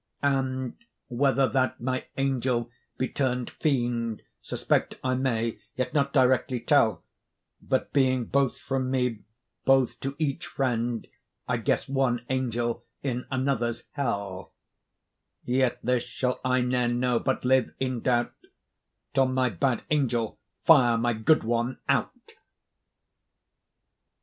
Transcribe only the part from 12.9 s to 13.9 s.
in another's